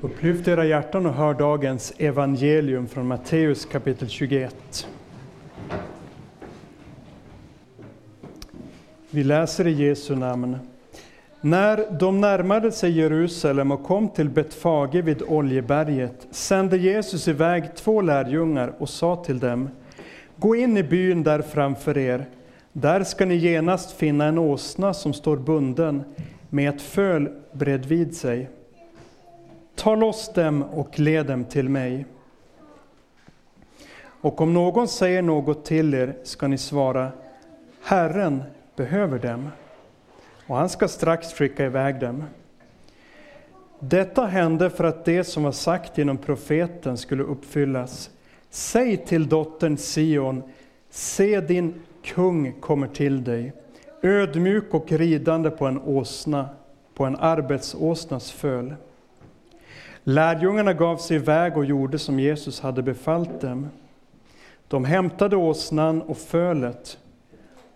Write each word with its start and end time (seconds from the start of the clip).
Upplyft 0.00 0.48
era 0.48 0.64
hjärtan 0.64 1.06
och 1.06 1.14
hör 1.14 1.34
dagens 1.34 1.92
evangelium 1.98 2.88
från 2.88 3.06
Matteus 3.06 3.64
kapitel 3.64 4.08
21. 4.08 4.88
Vi 9.10 9.24
läser 9.24 9.66
i 9.66 9.70
Jesu 9.70 10.16
namn. 10.16 10.58
När 11.40 11.98
de 11.98 12.20
närmade 12.20 12.72
sig 12.72 12.90
Jerusalem 12.90 13.70
och 13.70 13.84
kom 13.84 14.08
till 14.08 14.28
Betfage 14.28 14.94
vid 14.94 15.22
Oljeberget 15.22 16.26
sände 16.30 16.76
Jesus 16.76 17.28
iväg 17.28 17.74
två 17.76 18.00
lärjungar 18.00 18.72
och 18.78 18.88
sa 18.88 19.16
till 19.16 19.38
dem 19.38 19.68
Gå 20.36 20.56
in 20.56 20.76
i 20.76 20.82
byn 20.82 21.22
där 21.22 21.42
framför 21.42 21.98
er. 21.98 22.26
Där 22.72 23.04
ska 23.04 23.26
ni 23.26 23.34
genast 23.34 23.92
finna 23.92 24.24
en 24.24 24.38
åsna 24.38 24.94
som 24.94 25.12
står 25.12 25.36
bunden 25.36 26.02
med 26.50 26.74
ett 26.74 26.82
föl 26.82 27.28
bredvid 27.52 28.16
sig. 28.16 28.48
Ta 29.78 29.94
loss 29.94 30.32
dem 30.32 30.62
och 30.62 30.98
led 30.98 31.26
dem 31.26 31.44
till 31.44 31.68
mig. 31.68 32.06
Och 34.20 34.40
om 34.40 34.54
någon 34.54 34.88
säger 34.88 35.22
något 35.22 35.64
till 35.64 35.94
er 35.94 36.16
ska 36.22 36.48
ni 36.48 36.58
svara 36.58 37.12
Herren 37.82 38.42
behöver 38.76 39.18
dem 39.18 39.48
och 40.46 40.56
han 40.56 40.68
ska 40.68 40.88
strax 40.88 41.32
skicka 41.32 41.64
iväg 41.64 42.00
dem. 42.00 42.24
Detta 43.80 44.26
hände 44.26 44.70
för 44.70 44.84
att 44.84 45.04
det 45.04 45.24
som 45.24 45.42
var 45.42 45.52
sagt 45.52 45.98
genom 45.98 46.16
profeten 46.16 46.96
skulle 46.96 47.22
uppfyllas. 47.22 48.10
Säg 48.50 48.96
till 48.96 49.28
dottern 49.28 49.76
Sion, 49.76 50.42
se 50.90 51.40
din 51.40 51.74
kung 52.02 52.60
kommer 52.60 52.86
till 52.86 53.24
dig, 53.24 53.52
ödmjuk 54.02 54.74
och 54.74 54.92
ridande 54.92 55.50
på 55.50 55.66
en 55.66 55.78
åsna, 55.78 56.48
på 56.94 57.04
en 57.04 57.16
arbetsåsnas 57.16 58.30
föl. 58.30 58.74
Lärjungarna 60.10 60.72
gav 60.72 60.96
sig 60.96 61.16
iväg 61.16 61.56
och 61.56 61.64
gjorde 61.64 61.98
som 61.98 62.20
Jesus 62.20 62.60
hade 62.60 62.82
befallt 62.82 63.40
dem. 63.40 63.68
De 64.68 64.84
hämtade 64.84 65.36
åsnan 65.36 66.02
och 66.02 66.18
fölet 66.18 66.98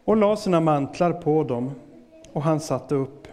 och 0.04 0.16
la 0.16 0.36
sina 0.36 0.60
mantlar 0.60 1.12
på 1.12 1.44
dem, 1.44 1.74
och 2.32 2.42
han 2.42 2.60
satte 2.60 2.94
upp. 2.94 3.28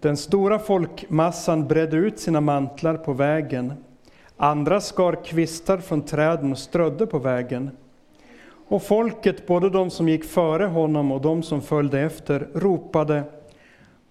Den 0.00 0.16
stora 0.16 0.58
folkmassan 0.58 1.68
bredde 1.68 1.96
ut 1.96 2.18
sina 2.18 2.40
mantlar 2.40 2.96
på 2.96 3.12
vägen. 3.12 3.72
Andra 4.36 4.80
skar 4.80 5.24
kvistar 5.24 5.78
från 5.78 6.02
träden 6.02 6.52
och 6.52 6.58
strödde 6.58 7.06
på 7.06 7.18
vägen. 7.18 7.70
Och 8.68 8.82
folket, 8.82 9.46
både 9.46 9.70
de 9.70 9.90
som 9.90 10.08
gick 10.08 10.24
före 10.24 10.64
honom 10.64 11.12
och 11.12 11.20
de 11.20 11.42
som 11.42 11.60
följde 11.62 12.00
efter, 12.00 12.48
ropade 12.54 13.22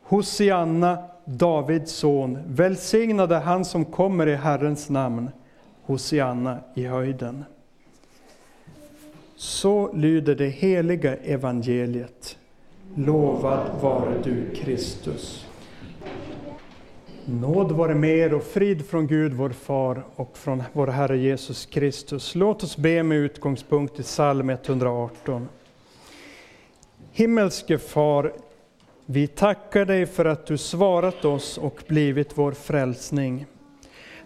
Hosianna, 0.03 1.12
Davids 1.25 1.91
son, 1.91 2.39
välsignade 2.47 3.35
han 3.35 3.65
som 3.65 3.85
kommer 3.85 4.27
i 4.27 4.35
Herrens 4.35 4.89
namn, 4.89 5.29
Hosianna 5.83 6.59
i 6.75 6.85
höjden. 6.85 7.45
Så 9.35 9.93
lyder 9.93 10.35
det 10.35 10.47
heliga 10.47 11.15
evangeliet. 11.15 12.37
Lovad 12.95 13.81
vare 13.81 14.21
du 14.23 14.55
Kristus. 14.55 15.47
Nåd 17.25 17.71
vare 17.71 17.95
med 17.95 18.17
er 18.17 18.33
och 18.33 18.43
frid 18.43 18.85
från 18.85 19.07
Gud 19.07 19.33
vår 19.33 19.49
Far 19.49 20.03
och 20.15 20.37
från 20.37 20.63
vår 20.73 20.87
Herre 20.87 21.17
Jesus 21.17 21.65
Kristus. 21.65 22.35
Låt 22.35 22.63
oss 22.63 22.77
be 22.77 23.03
med 23.03 23.17
utgångspunkt 23.17 23.99
i 23.99 24.03
psalm 24.03 24.49
118. 24.49 25.47
Himmelske 27.11 27.77
Far, 27.77 28.33
vi 29.05 29.27
tackar 29.27 29.85
dig 29.85 30.05
för 30.05 30.25
att 30.25 30.45
du 30.45 30.57
svarat 30.57 31.25
oss 31.25 31.57
och 31.57 31.83
blivit 31.87 32.37
vår 32.37 32.51
frälsning. 32.51 33.45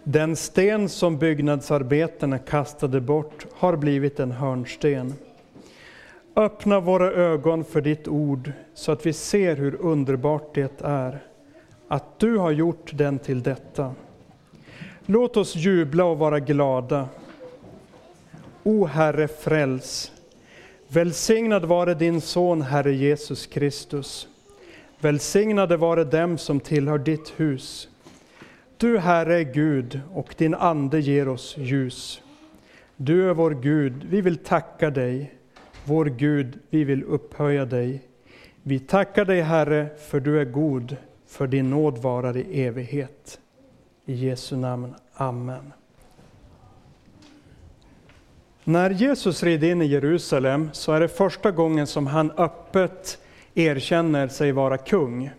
Den 0.04 0.36
sten 0.36 0.88
som 0.88 1.18
byggnadsarbetarna 1.18 2.38
kastade 2.38 3.00
bort 3.00 3.46
har 3.54 3.76
blivit 3.76 4.20
en 4.20 4.32
hörnsten. 4.32 5.14
Öppna 6.36 6.80
våra 6.80 7.12
ögon 7.12 7.64
för 7.64 7.80
ditt 7.80 8.08
ord 8.08 8.52
så 8.74 8.92
att 8.92 9.06
vi 9.06 9.12
ser 9.12 9.56
hur 9.56 9.74
underbart 9.80 10.54
det 10.54 10.80
är 10.80 11.18
att 11.88 12.18
du 12.18 12.36
har 12.36 12.50
gjort 12.50 12.90
den 12.94 13.18
till 13.18 13.42
detta. 13.42 13.94
Låt 15.06 15.36
oss 15.36 15.56
jubla 15.56 16.04
och 16.04 16.18
vara 16.18 16.40
glada. 16.40 17.08
O 18.62 18.86
Herre, 18.86 19.28
fräls. 19.28 20.12
Välsignad 20.88 21.64
vare 21.64 21.94
din 21.94 22.20
son, 22.20 22.62
Herre 22.62 22.94
Jesus 22.94 23.46
Kristus. 23.46 24.28
Välsignade 25.00 25.76
vare 25.76 26.04
dem 26.04 26.38
som 26.38 26.60
tillhör 26.60 26.98
ditt 26.98 27.32
hus. 27.36 27.88
Du, 28.76 28.98
Herre, 28.98 29.38
är 29.38 29.52
Gud 29.52 30.00
och 30.14 30.34
din 30.38 30.54
ande 30.54 31.00
ger 31.00 31.28
oss 31.28 31.56
ljus. 31.58 32.22
Du 32.96 33.30
är 33.30 33.34
vår 33.34 33.50
Gud, 33.50 34.06
vi 34.10 34.20
vill 34.20 34.36
tacka 34.36 34.90
dig. 34.90 35.34
Vår 35.84 36.04
Gud, 36.04 36.58
vi 36.70 36.84
vill 36.84 37.04
upphöja 37.04 37.64
dig. 37.64 38.02
Vi 38.62 38.78
tackar 38.78 39.24
dig, 39.24 39.40
Herre, 39.40 39.88
för 40.08 40.20
du 40.20 40.40
är 40.40 40.44
god, 40.44 40.96
för 41.26 41.46
din 41.46 41.70
nåd 41.70 41.98
varar 41.98 42.36
i 42.36 42.62
evighet. 42.62 43.40
I 44.04 44.14
Jesu 44.14 44.56
namn. 44.56 44.94
Amen. 45.14 45.72
När 48.64 48.90
Jesus 48.90 49.42
red 49.42 49.64
in 49.64 49.82
i 49.82 49.86
Jerusalem 49.86 50.70
så 50.72 50.92
är 50.92 51.00
det 51.00 51.08
första 51.08 51.50
gången 51.50 51.86
som 51.86 52.06
han 52.06 52.30
öppet 52.30 53.18
erkänner 53.58 54.28
sig 54.28 54.52
vara 54.52 54.78
kung. 54.78 55.30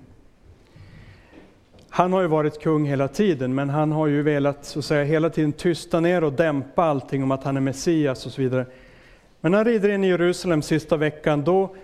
Han 1.90 2.14
har 2.14 2.22
ju 2.22 2.28
varit 2.28 2.62
kung 2.62 2.86
hela 2.86 3.08
tiden, 3.08 3.56
men 3.56 3.70
han 3.70 3.92
har 3.92 4.08
ju 4.08 4.22
velat 4.22 4.66
så 4.66 4.80
att 4.80 4.86
säga, 4.86 5.04
hela 5.04 5.30
tiden 5.30 5.52
tysta 5.52 6.00
ner 6.00 6.24
och 6.24 6.34
dämpa 6.34 6.84
allting 6.84 7.24
om 7.24 7.32
att 7.32 7.44
han 7.44 7.58
är 7.58 7.62
Messias 7.62 8.26
och 8.26 8.32
så 8.32 8.42
vidare. 8.42 8.66
Men 9.42 9.52
när 9.52 9.58
han 9.58 9.66
rider 9.66 9.90
in 9.90 10.04
i 10.04 10.08
Jerusalem 10.08 10.62
sista 10.62 10.98
veckan, 10.98 11.44
då 11.44 11.76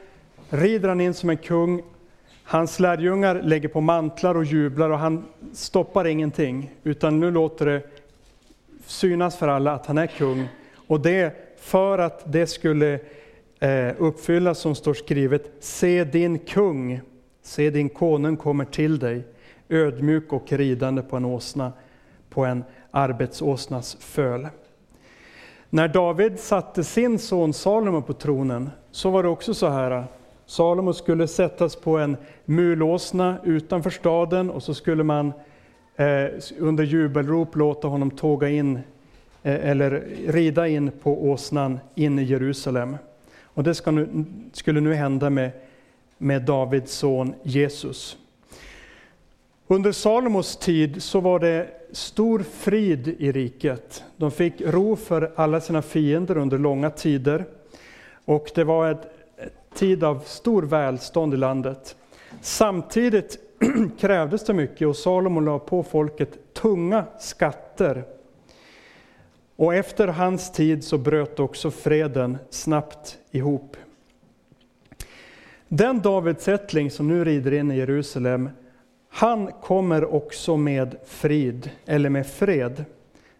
rider 0.49 0.89
han 0.89 1.01
in 1.01 1.13
som 1.13 1.29
en 1.29 1.37
kung. 1.37 1.83
Hans 2.43 2.79
lärjungar 2.79 3.41
lägger 3.41 3.69
på 3.69 3.81
mantlar 3.81 4.35
och 4.37 4.45
jublar 4.45 4.89
och 4.89 4.99
han 4.99 5.25
stoppar 5.53 6.07
ingenting, 6.07 6.71
utan 6.83 7.19
nu 7.19 7.31
låter 7.31 7.65
det 7.65 7.81
synas 8.85 9.37
för 9.37 9.47
alla 9.47 9.73
att 9.73 9.85
han 9.85 9.97
är 9.97 10.07
kung. 10.07 10.47
Och 10.87 10.99
det 10.99 11.33
för 11.59 11.97
att 11.97 12.23
det 12.25 12.47
skulle 12.47 12.99
Eh, 13.59 13.93
uppfyllas 13.97 14.59
som 14.59 14.75
står 14.75 14.93
skrivet, 14.93 15.51
se 15.59 16.03
din 16.03 16.39
kung, 16.39 17.01
se 17.41 17.69
din 17.69 17.89
konung 17.89 18.37
kommer 18.37 18.65
till 18.65 18.99
dig, 18.99 19.23
ödmjuk 19.69 20.33
och 20.33 20.51
ridande 20.51 21.01
på 21.01 21.17
en 21.17 21.25
åsna, 21.25 21.73
på 22.29 22.45
en 22.45 22.63
arbetsåsnas 22.91 23.97
föl. 23.99 24.47
När 25.69 25.87
David 25.87 26.39
satte 26.39 26.83
sin 26.83 27.19
son 27.19 27.53
Salomo 27.53 28.01
på 28.01 28.13
tronen 28.13 28.69
så 28.91 29.09
var 29.09 29.23
det 29.23 29.29
också 29.29 29.53
så 29.53 29.67
här. 29.67 30.03
Salomo 30.45 30.93
skulle 30.93 31.27
sättas 31.27 31.75
på 31.75 31.97
en 31.97 32.17
mulåsna 32.45 33.37
utanför 33.43 33.89
staden 33.89 34.49
och 34.49 34.63
så 34.63 34.73
skulle 34.73 35.03
man 35.03 35.33
eh, 35.95 36.25
under 36.59 36.83
jubelrop 36.83 37.55
låta 37.55 37.87
honom 37.87 38.11
tåga 38.11 38.49
in 38.49 38.75
eh, 39.43 39.69
eller 39.69 40.03
rida 40.27 40.67
in 40.67 40.91
på 41.03 41.29
åsnan 41.29 41.79
in 41.95 42.19
i 42.19 42.23
Jerusalem. 42.23 42.97
Och 43.55 43.63
det 43.63 43.85
nu, 43.91 44.25
skulle 44.53 44.81
nu 44.81 44.93
hända 44.93 45.29
med, 45.29 45.51
med 46.17 46.41
Davids 46.41 46.91
son 46.91 47.33
Jesus. 47.43 48.17
Under 49.67 49.91
Salomos 49.91 50.57
tid 50.57 51.03
så 51.03 51.19
var 51.19 51.39
det 51.39 51.67
stor 51.91 52.39
frid 52.39 53.07
i 53.07 53.31
riket. 53.31 54.03
De 54.17 54.31
fick 54.31 54.61
ro 54.61 54.95
för 54.95 55.31
alla 55.35 55.61
sina 55.61 55.81
fiender 55.81 56.37
under 56.37 56.57
långa 56.57 56.89
tider. 56.89 57.45
Och 58.25 58.51
det 58.55 58.63
var 58.63 58.87
en 58.87 58.97
tid 59.73 60.03
av 60.03 60.19
stor 60.25 60.63
välstånd 60.63 61.33
i 61.33 61.37
landet. 61.37 61.95
Samtidigt 62.41 63.39
krävdes 63.99 64.45
det 64.45 64.53
mycket 64.53 64.87
och 64.87 64.95
Salomo 64.95 65.39
la 65.39 65.59
på 65.59 65.83
folket 65.83 66.53
tunga 66.53 67.05
skatter. 67.19 68.03
Och 69.55 69.75
efter 69.75 70.07
hans 70.07 70.51
tid 70.51 70.83
så 70.83 70.97
bröt 70.97 71.39
också 71.39 71.71
freden 71.71 72.37
snabbt 72.49 73.17
ihop. 73.31 73.77
Den 75.67 76.01
Davidsättling 76.01 76.91
som 76.91 77.07
nu 77.07 77.25
rider 77.25 77.53
in 77.53 77.71
i 77.71 77.77
Jerusalem 77.77 78.49
han 79.09 79.51
kommer 79.51 80.13
också 80.13 80.57
med 80.57 80.95
frid, 81.05 81.69
eller 81.85 82.09
med 82.09 82.27
fred, 82.27 82.85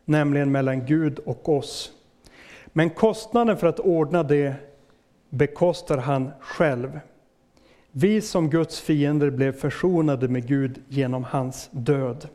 nämligen 0.06 0.52
mellan 0.52 0.86
Gud 0.86 1.20
och 1.20 1.50
oss. 1.50 1.92
Men 2.66 2.90
kostnaden 2.90 3.58
för 3.58 3.68
att 3.68 3.80
ordna 3.80 4.24
det 4.24 4.54
bekostar 5.30 5.98
han 5.98 6.32
själv. 6.40 7.00
Vi 7.92 8.22
som 8.22 8.50
Guds 8.50 8.80
fiender 8.82 9.30
blev 9.30 9.52
försonade 9.52 10.28
med 10.28 10.48
Gud 10.48 10.82
genom 10.88 11.24
hans 11.24 11.70
död. 11.72 12.28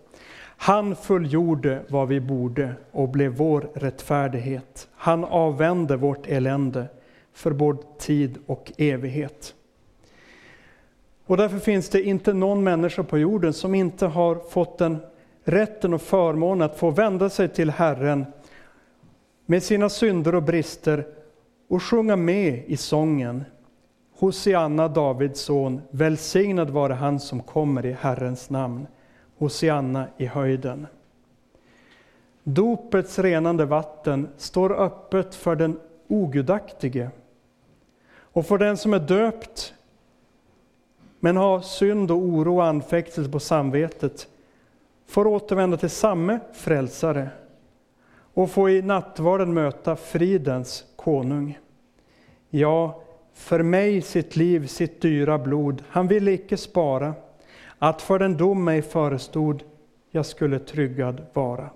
Han 0.62 0.96
fullgjorde 0.96 1.82
vad 1.88 2.08
vi 2.08 2.20
borde 2.20 2.74
och 2.90 3.08
blev 3.08 3.32
vår 3.32 3.70
rättfärdighet. 3.74 4.88
Han 4.94 5.24
avvände 5.24 5.96
vårt 5.96 6.26
elände 6.26 6.86
för 7.32 7.50
både 7.50 7.82
tid 7.98 8.38
och 8.46 8.72
evighet. 8.78 9.54
Och 11.26 11.36
därför 11.36 11.58
finns 11.58 11.88
det 11.88 12.02
inte 12.02 12.32
någon 12.32 12.64
människa 12.64 13.02
på 13.02 13.18
jorden 13.18 13.52
som 13.52 13.74
inte 13.74 14.06
har 14.06 14.34
fått 14.34 14.78
den 14.78 14.98
rätten 15.44 15.94
och 15.94 16.02
förmånen 16.02 16.62
att 16.62 16.78
få 16.78 16.90
vända 16.90 17.30
sig 17.30 17.48
till 17.48 17.70
Herren 17.70 18.26
med 19.46 19.62
sina 19.62 19.88
synder 19.88 20.34
och 20.34 20.42
brister 20.42 21.06
och 21.68 21.82
sjunga 21.82 22.16
med 22.16 22.64
i 22.66 22.76
sången. 22.76 23.44
Hosianna, 24.18 24.88
Davids 24.88 25.40
son, 25.40 25.80
välsignad 25.90 26.70
vare 26.70 26.92
han 26.92 27.20
som 27.20 27.40
kommer 27.42 27.86
i 27.86 27.92
Herrens 27.92 28.50
namn. 28.50 28.86
Hosianna 29.40 30.06
i 30.16 30.26
höjden. 30.26 30.87
Dopets 32.44 33.19
renande 33.19 33.64
vatten 33.64 34.28
står 34.37 34.72
öppet 34.72 35.34
för 35.34 35.56
den 35.56 35.81
ogudaktige. 36.08 37.10
Och 38.12 38.46
för 38.46 38.58
den 38.58 38.76
som 38.76 38.94
är 38.94 38.98
döpt 38.98 39.75
men 41.20 41.37
har 41.37 41.60
synd 41.60 42.10
och 42.10 42.16
oro 42.16 42.56
och 42.56 42.64
anfäktelse 42.64 43.31
på 43.31 43.40
samvetet 43.40 44.28
får 45.06 45.26
återvända 45.26 45.76
till 45.76 45.90
samme 45.90 46.40
frälsare 46.52 47.28
och 48.34 48.50
få 48.50 48.70
i 48.70 48.82
nattvarden 48.82 49.54
möta 49.54 49.96
fridens 49.96 50.84
konung. 50.96 51.58
Ja, 52.50 53.02
för 53.34 53.62
mig 53.62 54.02
sitt 54.02 54.37
liv, 54.37 54.66
sitt 54.66 55.00
dyra 55.00 55.38
blod, 55.38 55.82
han 55.88 56.08
ville 56.08 56.32
icke 56.32 56.56
spara, 56.56 57.14
att 57.82 58.02
för 58.02 58.18
den 58.18 58.36
dom 58.36 58.64
mig 58.64 58.82
förestod, 58.82 59.62
jag 60.10 60.26
skulle 60.26 60.58
tryggad 60.58 61.26
vara. 61.32 61.70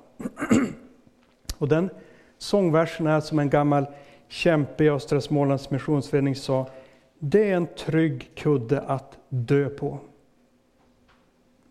Och 1.59 1.69
den 1.69 1.91
sångversen 2.39 3.07
är 3.07 3.21
som 3.21 3.39
en 3.39 3.51
gammal 3.51 3.87
kämpe 4.29 4.85
i 4.85 4.91
Östra 4.91 5.21
Smålands 5.21 5.71
Missionsförening 5.71 6.37
sa, 6.37 6.67
det 7.19 7.51
är 7.51 7.57
en 7.57 7.67
trygg 7.67 8.31
kudde 8.35 8.81
att 8.81 9.19
dö 9.29 9.69
på. 9.69 9.99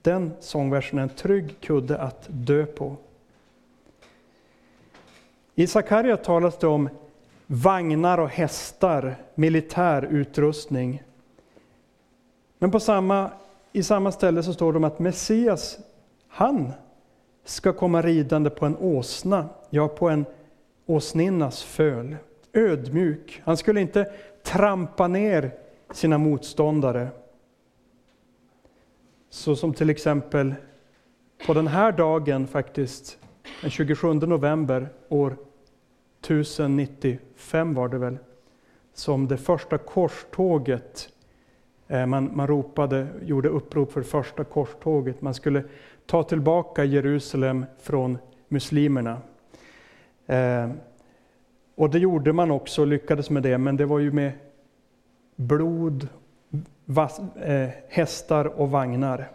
Den 0.01 0.31
sångversen 0.39 0.99
är 0.99 1.03
en 1.03 1.09
trygg 1.09 1.59
kudde 1.61 1.97
att 1.97 2.25
dö 2.27 2.65
på. 2.65 2.95
I 5.55 5.67
Sakarja 5.67 6.17
talas 6.17 6.57
det 6.57 6.67
om 6.67 6.89
vagnar 7.47 8.17
och 8.17 8.29
hästar, 8.29 9.15
militär 9.35 10.07
utrustning. 10.11 11.03
Men 12.57 12.71
på 12.71 12.79
samma, 12.79 13.31
i 13.73 13.83
samma 13.83 14.11
ställe 14.11 14.43
så 14.43 14.53
står 14.53 14.73
det 14.73 14.77
om 14.77 14.83
att 14.83 14.99
Messias, 14.99 15.79
han 16.27 16.71
ska 17.43 17.73
komma 17.73 18.01
ridande 18.01 18.49
på 18.49 18.65
en 18.65 18.77
åsna, 18.77 19.49
ja 19.69 19.87
på 19.87 20.09
en 20.09 20.25
åsninnas 20.85 21.63
föl. 21.63 22.15
Ödmjuk. 22.53 23.41
Han 23.45 23.57
skulle 23.57 23.81
inte 23.81 24.11
trampa 24.43 25.07
ner 25.07 25.51
sina 25.91 26.17
motståndare. 26.17 27.07
Så 29.29 29.55
som 29.55 29.73
till 29.73 29.89
exempel 29.89 30.55
på 31.45 31.53
den 31.53 31.67
här 31.67 31.91
dagen 31.91 32.47
faktiskt, 32.47 33.17
den 33.61 33.69
27 33.69 34.13
november 34.13 34.89
år 35.09 35.37
1095 36.21 37.73
var 37.73 37.87
det 37.87 37.97
väl, 37.97 38.17
som 38.93 39.27
det 39.27 39.37
första 39.37 39.77
korståget, 39.77 41.12
Eh, 41.93 42.05
man, 42.05 42.29
man 42.33 42.47
ropade, 42.47 43.07
gjorde 43.21 43.49
upprop 43.49 43.91
för 43.91 44.01
första 44.01 44.43
korståget. 44.43 45.21
Man 45.21 45.33
skulle 45.33 45.63
ta 46.05 46.23
tillbaka 46.23 46.83
Jerusalem 46.83 47.65
från 47.79 48.17
muslimerna. 48.47 49.17
Eh, 50.25 50.69
och 51.75 51.89
det 51.89 51.99
gjorde 51.99 52.33
man 52.33 52.51
också 52.51 52.85
lyckades 52.85 53.29
med 53.29 53.43
det, 53.43 53.57
men 53.57 53.77
det 53.77 53.85
var 53.85 53.99
ju 53.99 54.11
med 54.11 54.31
blod, 55.35 56.07
vass, 56.85 57.19
eh, 57.19 57.69
hästar 57.87 58.45
och 58.45 58.71
vagnar. 58.71 59.31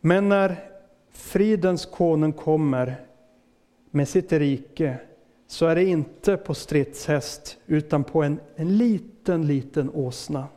Men 0.00 0.28
när 0.28 0.56
fridens 1.10 1.86
konung 1.86 2.32
kommer 2.32 2.94
med 3.90 4.08
sitt 4.08 4.32
rike 4.32 4.96
så 5.46 5.66
är 5.66 5.74
det 5.74 5.84
inte 5.84 6.36
på 6.36 6.54
stridshäst 6.54 7.58
utan 7.66 8.04
på 8.04 8.22
en, 8.22 8.40
en 8.56 8.76
liten, 8.76 9.46
liten 9.46 9.90
åsna. 9.90 10.48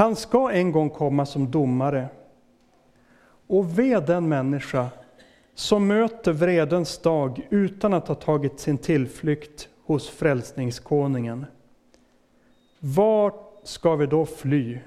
Han 0.00 0.16
ska 0.16 0.50
en 0.50 0.72
gång 0.72 0.90
komma 0.90 1.26
som 1.26 1.50
domare. 1.50 2.08
Och 3.46 3.78
ve 3.78 4.00
den 4.00 4.28
människa 4.28 4.88
som 5.54 5.86
möter 5.86 6.32
vredens 6.32 6.98
dag 6.98 7.46
utan 7.50 7.94
att 7.94 8.08
ha 8.08 8.14
tagit 8.14 8.60
sin 8.60 8.78
tillflykt 8.78 9.68
hos 9.84 10.08
frälsningskonungen. 10.08 11.46
Vart 12.78 13.60
ska 13.62 13.96
vi 13.96 14.06
då 14.06 14.26
fly? 14.26 14.78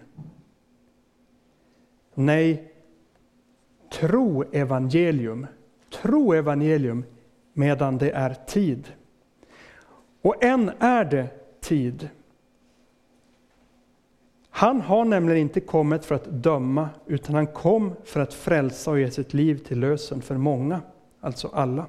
Nej, 2.13 2.73
tro 3.91 4.43
evangelium. 4.51 5.47
Tro 6.01 6.33
evangelium 6.33 7.05
medan 7.53 7.97
det 7.97 8.11
är 8.11 8.33
tid. 8.47 8.91
Och 10.21 10.43
än 10.43 10.71
är 10.79 11.05
det 11.05 11.27
tid. 11.61 12.09
Han 14.63 14.81
har 14.81 15.05
nämligen 15.05 15.41
inte 15.41 15.59
kommit 15.59 16.05
för 16.05 16.15
att 16.15 16.25
döma, 16.25 16.89
utan 17.05 17.35
han 17.35 17.47
kom 17.47 17.95
för 18.03 18.19
att 18.19 18.33
frälsa 18.33 18.91
och 18.91 18.99
ge 18.99 19.11
sitt 19.11 19.33
liv 19.33 19.57
till 19.57 19.79
lösen 19.79 20.21
för 20.21 20.37
många, 20.37 20.81
alltså 21.21 21.49
alla. 21.53 21.85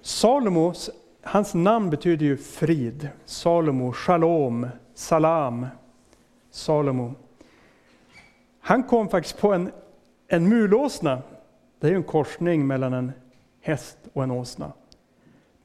Salomo, 0.00 0.74
hans 1.22 1.54
namn 1.54 1.90
betyder 1.90 2.26
ju 2.26 2.36
frid. 2.36 3.08
Salomo, 3.24 3.92
shalom, 3.92 4.68
salam. 4.94 5.66
Salomo. 6.50 7.14
Han 8.60 8.82
kom 8.82 9.08
faktiskt 9.08 9.40
på 9.40 9.52
en, 9.52 9.70
en 10.28 10.48
mulåsna. 10.48 11.22
Det 11.80 11.86
är 11.86 11.90
ju 11.90 11.96
en 11.96 12.02
korsning 12.02 12.66
mellan 12.66 12.92
en 12.92 13.12
häst 13.60 13.98
och 14.12 14.22
en 14.22 14.30
åsna. 14.30 14.72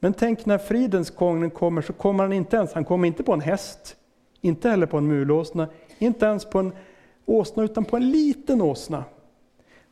Men 0.00 0.14
tänk 0.14 0.46
när 0.46 0.58
fridens 0.58 1.10
konung 1.10 1.50
kommer 1.50 1.82
så 1.82 1.92
kommer 1.92 2.24
han 2.24 2.32
inte 2.32 2.56
ens, 2.56 2.72
han 2.72 2.84
kommer 2.84 3.08
inte 3.08 3.22
på 3.22 3.32
en 3.32 3.40
häst, 3.40 3.96
inte 4.40 4.68
heller 4.68 4.86
på 4.86 4.98
en 4.98 5.06
mulåsna, 5.06 5.68
inte 5.98 6.26
ens 6.26 6.44
på 6.44 6.58
en 6.58 6.72
åsna 7.26 7.64
utan 7.64 7.84
på 7.84 7.96
en 7.96 8.10
liten 8.10 8.62
åsna. 8.62 9.04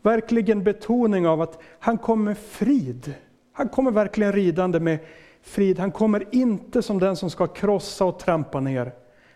Verkligen 0.03 0.65
betoning 0.65 1.27
av 1.27 1.41
att 1.41 1.59
han 1.79 1.99
kommer 1.99 2.35
frid. 2.35 3.15
Han 3.53 3.69
kommer 3.69 3.91
verkligen 3.91 4.33
ridande 4.33 4.81
med 4.81 4.99
frid. 5.43 5.79
Han 5.79 5.93
kommer 5.93 6.25
inte 6.31 6.83
som 6.83 6.99
den 6.99 7.17
som 7.17 7.31
ska 7.31 7.47
krossa 7.47 8.05
och 8.05 8.19
trampa 8.19 8.61
ner. 8.61 8.93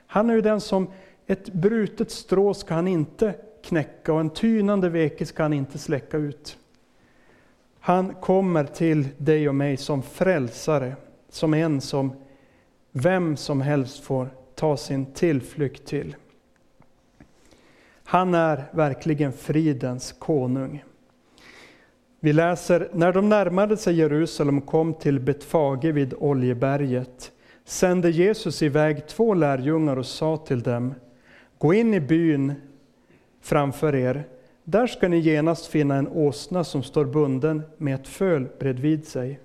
Han 0.07 0.31
är 0.31 0.35
ju 0.35 0.41
den 0.41 0.61
som, 0.61 0.91
ett 1.27 1.53
brutet 1.53 2.11
strå 2.11 2.55
ska 2.55 2.75
han 2.75 2.89
inte 2.89 3.35
knäcka 3.65 4.13
och 4.13 4.21
en 4.21 4.31
tynande 4.31 4.89
veke 4.89 5.27
ska 5.27 5.43
han 5.43 5.53
inte 5.53 5.79
släcka 5.79 6.17
ut. 6.17 6.59
Han 7.81 8.15
kommer 8.15 8.65
till 8.65 9.09
dig 9.17 9.49
och 9.49 9.55
mig 9.55 9.77
som 9.77 10.03
frälsare, 10.03 10.97
som 11.29 11.55
en 11.55 11.81
som 11.81 12.13
vem 12.93 13.37
som 13.37 13.61
helst 13.61 14.05
får 14.05 14.31
ta 14.61 14.77
sin 14.77 15.07
tillflykt 15.07 15.87
till. 15.87 16.17
Han 18.05 18.35
är 18.35 18.65
verkligen 18.73 19.33
fridens 19.33 20.13
konung. 20.13 20.85
Vi 22.21 22.33
läser, 22.33 22.89
när 22.93 23.13
de 23.13 23.29
närmade 23.29 23.77
sig 23.77 23.95
Jerusalem 23.95 24.59
och 24.59 24.67
kom 24.67 24.95
till 24.95 25.21
Betfage 25.21 25.85
vid 25.85 26.15
Oljeberget 26.19 27.33
sände 27.65 28.11
Jesus 28.11 28.63
iväg 28.63 29.07
två 29.07 29.35
lärjungar 29.35 29.97
och 29.97 30.07
sa 30.07 30.37
till 30.37 30.63
dem, 30.63 30.95
gå 31.59 31.75
in 31.75 31.95
i 31.95 32.01
byn 32.01 32.55
framför 33.41 33.95
er 33.95 34.25
där 34.65 34.87
ska 34.87 35.09
ni 35.09 35.19
genast 35.19 35.67
finna 35.67 35.95
en 35.95 36.09
åsna 36.09 36.65
som 36.65 36.83
står 36.83 37.05
bunden 37.05 37.63
med 37.77 37.95
ett 37.95 38.09
föl 38.09 38.49
bredvid 38.59 39.07
sig. 39.07 39.41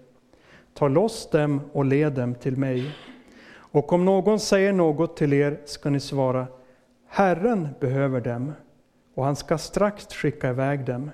Ta 0.74 0.88
loss 0.88 1.30
dem 1.30 1.62
och 1.72 1.86
led 1.86 2.14
dem 2.14 2.36
till 2.36 2.58
mig. 2.58 2.92
Och 3.76 3.94
om 3.94 4.06
någon 4.06 4.40
säger 4.40 4.74
något 4.74 5.18
till 5.18 5.34
er 5.34 5.60
ska 5.66 5.90
ni 5.90 6.00
svara, 6.00 6.48
Herren 7.08 7.68
behöver 7.80 8.22
dem, 8.22 8.54
och 9.16 9.26
han 9.26 9.36
ska 9.36 9.58
strax 9.58 10.08
skicka 10.08 10.50
iväg 10.50 10.86
dem. 10.86 11.12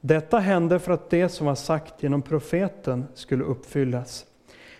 Detta 0.00 0.38
hände 0.38 0.78
för 0.78 0.92
att 0.92 1.10
det 1.10 1.28
som 1.28 1.46
var 1.46 1.54
sagt 1.54 2.02
genom 2.02 2.22
profeten 2.22 3.04
skulle 3.14 3.44
uppfyllas. 3.44 4.26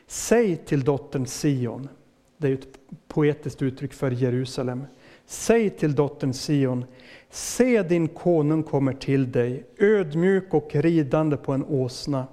Säg 0.07 0.57
till 0.57 0.85
dottern 0.85 1.27
Sion, 1.27 1.89
det 2.37 2.49
är 2.49 2.53
ett 2.53 2.79
poetiskt 3.09 3.63
uttryck 3.63 3.93
för 3.93 4.11
Jerusalem. 4.11 4.85
Säg 5.27 5.71
till 5.71 5.95
dottern 5.95 6.33
Sion, 6.33 6.85
Se 7.31 7.83
din 7.83 8.09
konung 8.09 8.63
kommer 8.63 8.93
till 8.93 9.33
dig, 9.33 9.65
ödmjuk 9.79 10.55
och 10.55 10.75
ridande 10.75 11.37
på 11.37 11.53
en 11.53 11.65
åsna, 11.65 12.27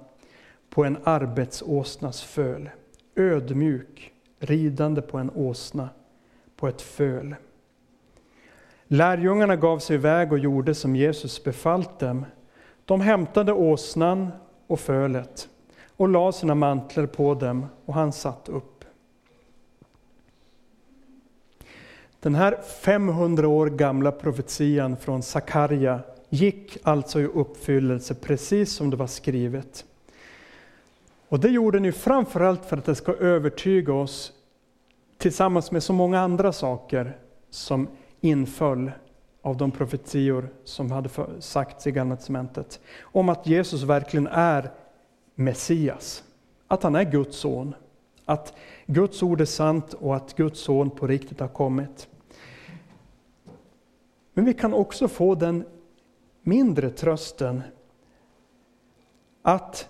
på 0.70 0.84
en 0.84 0.98
arbetsåsnas 1.04 2.22
föl. 2.22 2.70
Ödmjuk, 3.16 4.12
ridande 4.46 5.02
på 5.02 5.18
en 5.18 5.30
åsna, 5.30 5.88
på 6.56 6.68
ett 6.68 6.82
föl. 6.82 7.34
Lärjungarna 8.88 9.56
gav 9.56 9.78
sig 9.78 9.94
iväg 9.94 10.32
och 10.32 10.38
gjorde 10.38 10.74
som 10.74 10.96
Jesus 10.96 11.44
befallt 11.44 11.98
dem. 11.98 12.24
De 12.84 13.00
hämtade 13.00 13.52
åsnan 13.52 14.28
och 14.66 14.80
fölet 14.80 15.48
och 15.96 16.08
la 16.08 16.32
sina 16.32 16.54
mantlar 16.54 17.06
på 17.06 17.34
dem 17.34 17.66
och 17.84 17.94
han 17.94 18.12
satt 18.12 18.48
upp. 18.48 18.84
Den 22.20 22.34
här 22.34 22.56
500 22.82 23.48
år 23.48 23.66
gamla 23.66 24.12
profetian 24.12 24.96
från 24.96 25.22
Sakarja 25.22 26.00
gick 26.28 26.78
alltså 26.82 27.20
i 27.20 27.24
uppfyllelse 27.24 28.14
precis 28.14 28.72
som 28.72 28.90
det 28.90 28.96
var 28.96 29.06
skrivet. 29.06 29.84
Och 31.28 31.40
det 31.40 31.48
gjorde 31.48 31.80
ni 31.80 31.92
framförallt 31.92 32.64
för 32.64 32.76
att 32.76 32.84
det 32.84 32.94
ska 32.94 33.14
övertyga 33.14 33.92
oss 33.92 34.32
tillsammans 35.18 35.70
med 35.70 35.82
så 35.82 35.92
många 35.92 36.20
andra 36.20 36.52
saker 36.52 37.18
som 37.50 37.88
inföll 38.20 38.92
av 39.42 39.56
de 39.56 39.70
profetior 39.70 40.48
som 40.64 40.90
hade 40.90 41.08
sagts 41.40 41.86
i 41.86 41.92
Gamla 41.92 42.16
testamentet. 42.16 42.80
Om 43.00 43.28
att 43.28 43.46
Jesus 43.46 43.82
verkligen 43.82 44.26
är 44.26 44.70
Messias, 45.34 46.24
att 46.66 46.82
han 46.82 46.94
är 46.94 47.04
Guds 47.04 47.36
son. 47.36 47.74
Att 48.24 48.54
Guds 48.86 49.22
ord 49.22 49.40
är 49.40 49.44
sant 49.44 49.94
och 49.94 50.16
att 50.16 50.36
Guds 50.36 50.60
son 50.60 50.90
på 50.90 51.06
riktigt 51.06 51.40
har 51.40 51.48
kommit. 51.48 52.08
Men 54.34 54.44
vi 54.44 54.54
kan 54.54 54.74
också 54.74 55.08
få 55.08 55.34
den 55.34 55.64
mindre 56.42 56.90
trösten 56.90 57.62
att 59.42 59.88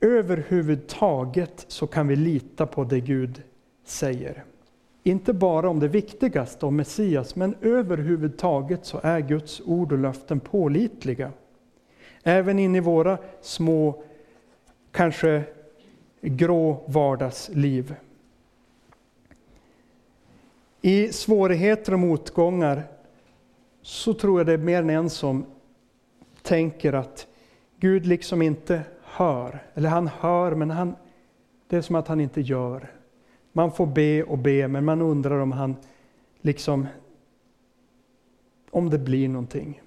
överhuvudtaget 0.00 1.64
så 1.68 1.86
kan 1.86 2.08
vi 2.08 2.16
lita 2.16 2.66
på 2.66 2.84
det 2.84 3.00
Gud 3.00 3.42
säger. 3.84 4.44
Inte 5.02 5.32
bara 5.32 5.68
om 5.68 5.80
det 5.80 5.88
viktigaste, 5.88 6.66
om 6.66 6.76
Messias, 6.76 7.36
men 7.36 7.54
överhuvudtaget 7.60 8.86
så 8.86 9.00
är 9.02 9.20
Guds 9.20 9.60
ord 9.64 9.92
och 9.92 9.98
löften 9.98 10.40
pålitliga. 10.40 11.32
Även 12.22 12.58
in 12.58 12.74
i 12.74 12.80
våra 12.80 13.18
små, 13.40 14.02
kanske 14.90 15.44
grå 16.20 16.84
vardagsliv. 16.86 17.94
I 20.82 21.12
svårigheter 21.12 21.92
och 21.92 21.98
motgångar 21.98 22.82
så 23.82 24.14
tror 24.14 24.40
jag 24.40 24.46
det 24.46 24.52
är 24.52 24.58
mer 24.58 24.78
än 24.78 24.90
en 24.90 25.10
som 25.10 25.44
tänker 26.42 26.92
att 26.92 27.26
Gud 27.80 28.06
liksom 28.06 28.42
inte 28.42 28.82
hör. 29.02 29.62
Eller 29.74 29.88
han 29.88 30.08
hör, 30.08 30.54
men 30.54 30.70
han, 30.70 30.96
det 31.68 31.76
är 31.76 31.80
som 31.80 31.96
att 31.96 32.08
han 32.08 32.20
inte 32.20 32.40
gör. 32.40 32.90
Man 33.56 33.72
får 33.72 33.86
be 33.86 34.22
och 34.22 34.38
be, 34.38 34.68
men 34.68 34.84
man 34.84 35.02
undrar 35.02 35.38
om 35.38 35.52
han 35.52 35.76
liksom 36.40 36.86
om 38.70 38.90
det 38.90 38.98
blir 38.98 39.28
någonting. 39.28 39.82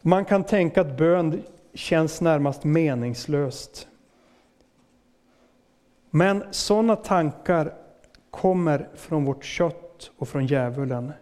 Man 0.00 0.24
kan 0.24 0.44
tänka 0.44 0.80
att 0.80 0.96
bön 0.96 1.42
känns 1.74 2.20
närmast 2.20 2.64
meningslöst. 2.64 3.88
Men 6.10 6.44
sådana 6.50 6.96
tankar 6.96 7.74
kommer 8.30 8.88
från 8.94 9.24
vårt 9.24 9.44
kött 9.44 10.10
och 10.16 10.28
från 10.28 10.46
djävulen. 10.46 11.12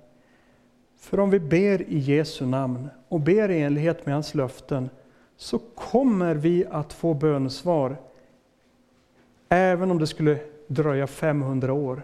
För 0.96 1.20
om 1.20 1.30
vi 1.30 1.40
ber 1.40 1.82
i 1.82 1.98
Jesu 1.98 2.46
namn 2.46 2.88
och 3.08 3.20
ber 3.20 3.50
i 3.50 3.60
enlighet 3.60 4.06
med 4.06 4.14
hans 4.14 4.34
löften 4.34 4.90
så 5.36 5.58
kommer 5.58 6.34
vi 6.34 6.66
att 6.70 6.92
få 6.92 7.14
bönesvar 7.14 7.96
även 9.48 9.90
om 9.90 9.98
det 9.98 10.06
skulle 10.06 10.38
dröja 10.66 11.06
500 11.06 11.72
år. 11.72 12.02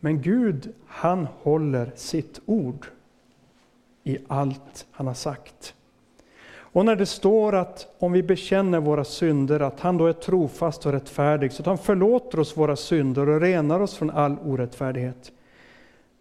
Men 0.00 0.22
Gud, 0.22 0.72
han 0.86 1.28
håller 1.42 1.92
sitt 1.94 2.40
ord 2.46 2.86
i 4.04 4.18
allt 4.28 4.86
han 4.90 5.06
har 5.06 5.14
sagt. 5.14 5.74
Och 6.72 6.84
när 6.84 6.96
det 6.96 7.06
står 7.06 7.54
att 7.54 7.94
om 7.98 8.12
vi 8.12 8.22
bekänner 8.22 8.80
våra 8.80 9.04
synder, 9.04 9.60
att 9.60 9.80
han 9.80 9.96
då 9.96 10.06
är 10.06 10.12
trofast 10.12 10.86
och 10.86 10.92
rättfärdig, 10.92 11.52
så 11.52 11.62
att 11.62 11.66
han 11.66 11.78
förlåter 11.78 12.40
oss 12.40 12.56
våra 12.56 12.76
synder 12.76 13.28
och 13.28 13.40
renar 13.40 13.80
oss 13.80 13.94
från 13.94 14.10
all 14.10 14.36
orättfärdighet, 14.44 15.32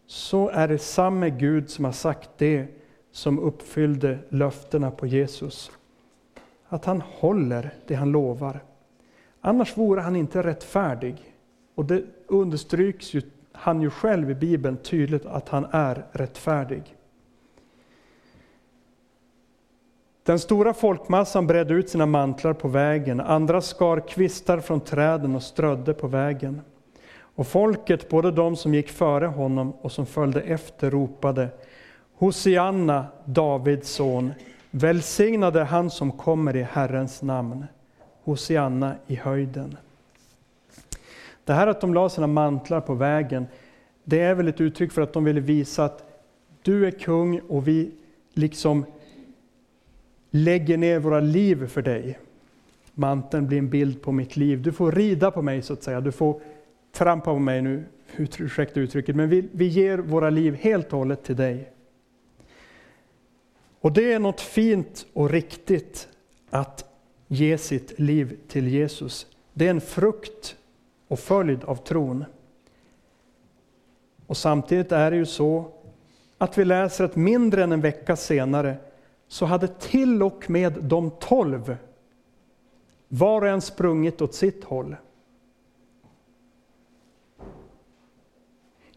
så 0.08 0.50
är 0.50 0.68
det 0.68 0.78
samme 0.78 1.30
Gud 1.30 1.70
som 1.70 1.86
har 1.86 1.92
sagt 1.92 2.30
det 2.38 2.68
som 3.12 3.40
uppfyllde 3.40 4.20
löftena 4.30 4.92
på 4.92 5.08
Jesus. 5.08 5.72
Att 6.68 6.86
han 6.86 7.02
håller 7.02 7.74
det 7.88 7.96
han 7.96 8.12
lovar. 8.12 8.60
Annars 9.42 9.78
vore 9.78 10.02
han 10.02 10.16
inte 10.16 10.44
rättfärdig. 10.44 11.34
Och 11.76 11.86
det 11.86 12.04
understryks 12.28 13.14
ju 13.14 13.22
han 13.52 13.82
ju 13.82 13.90
själv 13.90 14.32
i 14.32 14.36
Bibeln 14.36 14.78
tydligt 14.78 15.26
att 15.26 15.50
han 15.50 15.66
är 15.72 16.06
rättfärdig. 16.12 16.96
Den 20.24 20.40
stora 20.40 20.74
folkmassan 20.74 21.48
bredde 21.48 21.74
ut 21.74 21.90
sina 21.90 22.06
mantlar 22.06 22.54
på 22.54 22.68
vägen, 22.68 23.20
andra 23.20 23.62
skar 23.62 24.08
kvistar 24.08 24.60
från 24.60 24.80
träden 24.80 25.36
och 25.36 25.44
strödde 25.44 25.94
på 25.94 26.08
vägen. 26.08 26.62
Och 27.20 27.48
folket, 27.48 28.10
både 28.10 28.32
de 28.32 28.56
som 28.56 28.74
gick 28.74 28.90
före 28.90 29.26
honom 29.26 29.72
och 29.72 29.92
som 29.92 30.06
följde 30.06 30.42
efter, 30.42 30.92
ropade 30.92 31.50
Hosianna, 32.14 33.06
Davids 33.26 33.90
son, 33.90 34.34
välsignade 34.72 35.64
han 35.64 35.90
som 35.90 36.12
kommer 36.12 36.56
i 36.56 36.64
Herrens 36.64 37.22
namn. 37.22 37.66
Hosianna 38.30 38.96
i 39.08 39.16
höjden. 39.16 39.78
Det 41.44 41.54
här 41.54 41.68
att 41.68 41.82
de 41.82 41.94
la 41.94 42.10
sina 42.10 42.28
mantlar 42.28 42.82
på 42.82 42.94
vägen, 42.94 43.48
det 44.04 44.20
är 44.20 44.36
väl 44.36 44.48
ett 44.48 44.62
uttryck 44.62 44.92
för 44.92 45.02
att 45.02 45.14
de 45.14 45.24
ville 45.24 45.40
visa 45.40 45.86
att 45.86 46.24
du 46.62 46.88
är 46.88 46.92
kung 46.92 47.40
och 47.40 47.68
vi 47.68 47.92
liksom 48.34 48.86
lägger 50.32 50.78
ner 50.78 51.00
våra 51.00 51.20
liv 51.20 51.68
för 51.68 51.82
dig. 51.82 52.20
Manteln 52.94 53.48
blir 53.48 53.58
en 53.58 53.70
bild 53.70 54.02
på 54.02 54.12
mitt 54.12 54.36
liv. 54.36 54.62
Du 54.62 54.72
får 54.72 54.92
rida 54.92 55.32
på 55.32 55.42
mig 55.42 55.62
så 55.62 55.74
att 55.74 55.84
säga. 55.84 56.02
Du 56.02 56.12
får 56.12 56.42
trampa 56.92 57.34
på 57.34 57.40
mig 57.40 57.62
nu, 57.62 57.84
ursäkta 58.18 58.80
uttrycket, 58.80 59.16
men 59.16 59.30
vi, 59.30 59.50
vi 59.52 59.68
ger 59.68 59.98
våra 59.98 60.30
liv 60.30 60.56
helt 60.56 60.94
och 60.94 61.00
hållet 61.00 61.24
till 61.24 61.36
dig. 61.36 61.72
Och 63.80 63.92
det 63.92 64.14
är 64.14 64.20
något 64.20 64.42
fint 64.42 65.06
och 65.14 65.30
riktigt 65.30 66.08
att 66.50 66.89
ge 67.32 67.58
sitt 67.58 68.00
liv 68.00 68.40
till 68.48 68.68
Jesus. 68.68 69.28
Det 69.54 69.66
är 69.66 69.70
en 69.70 69.82
frukt 69.82 70.56
och 71.08 71.20
följd 71.20 71.64
av 71.64 71.76
tron. 71.76 72.26
Och 74.28 74.38
samtidigt 74.38 74.92
är 74.92 75.12
det 75.12 75.18
ju 75.18 75.26
så 75.26 75.72
att 76.38 76.58
vi 76.58 76.66
läser 76.66 77.04
att 77.04 77.16
mindre 77.16 77.64
än 77.64 77.72
en 77.72 77.82
vecka 77.82 78.16
senare 78.16 78.78
så 79.28 79.46
hade 79.46 79.68
till 79.68 80.24
och 80.24 80.50
med 80.50 80.84
de 80.84 81.12
tolv 81.12 81.78
var 83.08 83.42
och 83.42 83.48
en 83.48 83.62
sprungit 83.62 84.22
åt 84.22 84.34
sitt 84.34 84.64
håll. 84.64 84.96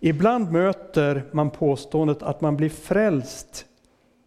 Ibland 0.00 0.52
möter 0.52 1.24
man 1.32 1.50
påståendet 1.50 2.22
att 2.22 2.40
man 2.40 2.56
blir 2.56 2.68
frälst 2.68 3.66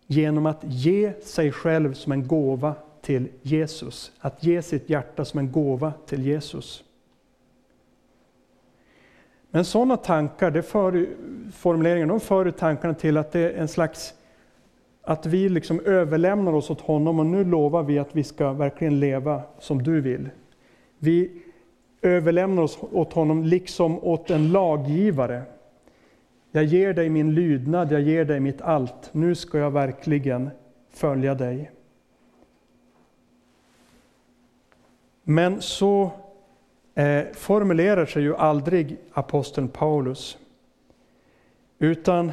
genom 0.08 0.46
att 0.46 0.62
ge 0.64 1.14
sig 1.22 1.52
själv 1.52 1.94
som 1.94 2.12
en 2.12 2.28
gåva 2.28 2.76
till 3.06 3.28
Jesus. 3.42 4.12
Att 4.20 4.44
ge 4.44 4.62
sitt 4.62 4.90
hjärta 4.90 5.26
som 5.26 5.40
en 5.40 5.52
gåva 5.52 5.94
till 6.06 6.26
Jesus. 6.26 6.84
Men 9.50 9.66
sådana 9.66 9.98
tankar, 9.98 10.52
det 10.52 10.64
för, 10.64 11.08
formuleringar, 11.54 12.08
de 12.08 12.20
för 12.20 12.52
tankarna 12.52 12.94
till 12.94 13.18
att 13.18 13.32
det 13.32 13.40
är 13.40 13.54
en 13.54 13.68
slags 13.68 14.14
att 15.02 15.26
vi 15.26 15.50
liksom 15.50 15.80
överlämnar 15.80 16.54
oss 16.54 16.70
åt 16.70 16.82
honom 16.82 17.20
och 17.20 17.26
nu 17.26 17.44
lovar 17.44 17.84
vi 17.84 18.00
att 18.00 18.16
vi 18.16 18.24
ska 18.24 18.54
verkligen 18.54 19.00
leva 19.00 19.42
som 19.60 19.84
du 19.84 20.02
vill. 20.02 20.30
Vi 21.00 21.42
överlämnar 22.02 22.64
oss 22.64 22.80
åt 22.92 23.14
honom 23.14 23.44
liksom 23.44 24.04
åt 24.04 24.30
en 24.30 24.52
laggivare. 24.52 25.42
Jag 26.52 26.64
ger 26.64 26.94
dig 26.94 27.10
min 27.10 27.34
lydnad, 27.34 27.92
jag 27.92 28.02
ger 28.02 28.26
dig 28.26 28.40
mitt 28.40 28.62
allt. 28.62 29.10
Nu 29.14 29.36
ska 29.36 29.58
jag 29.58 29.72
verkligen 29.72 30.50
följa 30.90 31.36
dig. 31.36 31.72
Men 35.28 35.62
så 35.62 36.12
eh, 36.96 37.24
formulerar 37.34 38.06
sig 38.06 38.24
ju 38.24 38.36
aldrig 38.36 38.98
aposteln 39.14 39.68
Paulus. 39.68 40.38
Utan 41.80 42.32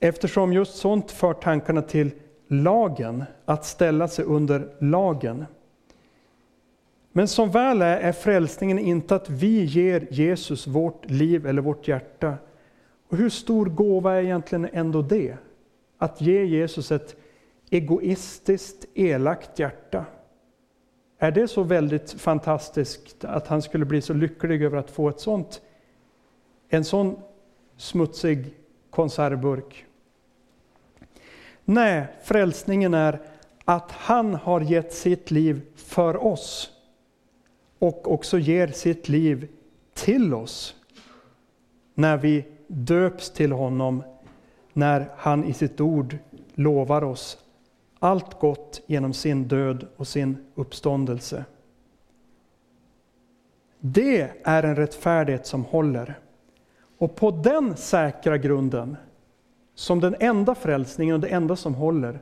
eftersom 0.00 0.52
just 0.52 0.76
sånt 0.76 1.10
för 1.10 1.32
tankarna 1.32 1.82
till 1.82 2.10
lagen, 2.48 3.24
att 3.44 3.64
ställa 3.64 4.08
sig 4.08 4.24
under 4.24 4.68
lagen. 4.78 5.44
Men 7.12 7.28
som 7.28 7.50
väl 7.50 7.82
är, 7.82 7.96
är 7.96 8.12
frälsningen 8.12 8.78
inte 8.78 9.14
att 9.14 9.30
vi 9.30 9.64
ger 9.64 10.06
Jesus 10.10 10.66
vårt 10.66 11.10
liv 11.10 11.46
eller 11.46 11.62
vårt 11.62 11.88
hjärta. 11.88 12.34
Och 13.08 13.16
hur 13.16 13.28
stor 13.28 13.66
gåva 13.66 14.14
är 14.14 14.22
egentligen 14.22 14.68
ändå 14.72 15.02
det? 15.02 15.36
Att 15.98 16.20
ge 16.20 16.44
Jesus 16.44 16.92
ett 16.92 17.16
egoistiskt, 17.70 18.84
elakt 18.94 19.58
hjärta. 19.58 20.04
Är 21.18 21.30
det 21.30 21.48
så 21.48 21.62
väldigt 21.62 22.12
fantastiskt 22.12 23.24
att 23.24 23.46
han 23.46 23.62
skulle 23.62 23.84
bli 23.84 24.00
så 24.00 24.12
lycklig 24.12 24.62
över 24.62 24.78
att 24.78 24.90
få 24.90 25.08
ett 25.08 25.20
sånt, 25.20 25.62
en 26.68 26.84
sån 26.84 27.16
smutsig 27.76 28.54
konservburk? 28.90 29.84
Nej, 31.64 32.06
frälsningen 32.22 32.94
är 32.94 33.20
att 33.64 33.92
han 33.92 34.34
har 34.34 34.60
gett 34.60 34.92
sitt 34.92 35.30
liv 35.30 35.60
för 35.76 36.24
oss 36.24 36.70
och 37.78 38.12
också 38.12 38.38
ger 38.38 38.68
sitt 38.68 39.08
liv 39.08 39.48
till 39.94 40.34
oss 40.34 40.74
när 41.94 42.16
vi 42.16 42.44
döps 42.66 43.30
till 43.30 43.52
honom, 43.52 44.02
när 44.72 45.08
han 45.16 45.44
i 45.44 45.52
sitt 45.52 45.80
ord 45.80 46.18
lovar 46.54 47.04
oss 47.04 47.38
allt 47.98 48.40
gott 48.40 48.82
genom 48.86 49.12
sin 49.12 49.48
död 49.48 49.86
och 49.96 50.08
sin 50.08 50.36
uppståndelse. 50.54 51.44
Det 53.80 54.30
är 54.44 54.62
en 54.62 54.76
rättfärdighet 54.76 55.46
som 55.46 55.64
håller. 55.64 56.18
Och 56.98 57.16
på 57.16 57.30
den 57.30 57.76
säkra 57.76 58.38
grunden, 58.38 58.96
som 59.74 60.00
den 60.00 60.16
enda 60.20 60.54
frälsningen 60.54 61.14
och 61.14 61.20
det 61.20 61.28
enda 61.28 61.56
som 61.56 61.74
håller, 61.74 62.20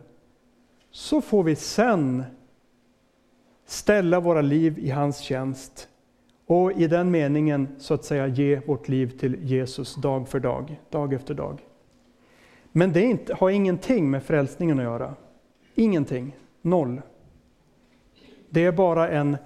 så 0.90 1.20
får 1.20 1.42
vi 1.42 1.56
sen 1.56 2.24
ställa 3.66 4.20
våra 4.20 4.40
liv 4.40 4.78
i 4.78 4.90
hans 4.90 5.18
tjänst 5.18 5.88
och 6.46 6.72
i 6.72 6.86
den 6.86 7.10
meningen 7.10 7.68
så 7.78 7.94
att 7.94 8.04
säga 8.04 8.26
ge 8.26 8.60
vårt 8.66 8.88
liv 8.88 9.18
till 9.18 9.36
Jesus 9.42 9.94
dag 9.94 10.28
för 10.28 10.40
dag, 10.40 10.80
dag 10.90 11.12
efter 11.12 11.34
dag. 11.34 11.62
Men 12.72 12.92
det 12.92 13.02
inte, 13.02 13.34
har 13.34 13.50
ingenting 13.50 14.10
med 14.10 14.22
frälsningen 14.22 14.78
att 14.78 14.84
göra. 14.84 15.14
Ingenting. 15.78 16.36
Noll. 16.62 17.02
Det 18.50 18.64
är 18.64 18.72
bara 18.72 19.08
en, 19.08 19.36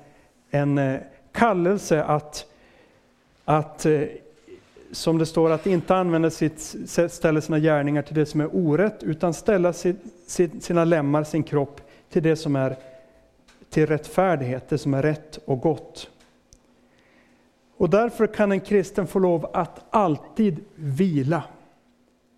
en 0.50 0.78
eh, 0.78 1.00
kallelse 1.32 2.02
att, 2.02 2.46
att, 3.44 3.86
eh, 3.86 4.02
som 4.92 5.18
det 5.18 5.26
står, 5.26 5.50
att 5.50 5.66
inte 5.66 5.96
använda 5.96 6.30
sitt, 6.30 6.76
ställa 7.10 7.40
sina 7.40 7.58
gärningar 7.58 8.02
till 8.02 8.14
det 8.14 8.26
som 8.26 8.40
är 8.40 8.56
orätt, 8.56 9.02
utan 9.02 9.34
ställa 9.34 9.72
sina 10.60 10.84
lemmar, 10.84 11.24
sin 11.24 11.42
kropp, 11.42 11.80
till 12.10 12.22
det 12.22 12.36
som 12.36 12.56
är 12.56 12.76
till 13.70 13.86
rättfärdighet, 13.86 14.68
det 14.68 14.78
som 14.78 14.94
är 14.94 15.02
rätt 15.02 15.38
och 15.44 15.60
gott. 15.60 16.10
Och 17.76 17.90
därför 17.90 18.26
kan 18.26 18.52
en 18.52 18.60
kristen 18.60 19.06
få 19.06 19.18
lov 19.18 19.50
att 19.52 19.84
alltid 19.90 20.64
vila. 20.74 21.42